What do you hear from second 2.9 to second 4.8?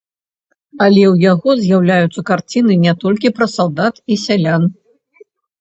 толькі пра салдат і сялян.